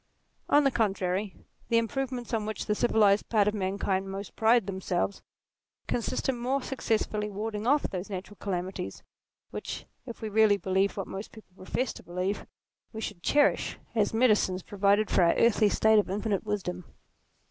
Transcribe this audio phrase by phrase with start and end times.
[0.49, 1.35] On the contrary,
[1.69, 5.21] the improvements on which the civilized part of mankind most pride themselves,
[5.87, 9.03] consist in more successfully warding off those natural calamities
[9.51, 12.47] which if we really believed what most people profess NATURE 33 to believe,
[12.93, 16.83] we should cherish as medicines provided for our earthly state by infinite wisdom.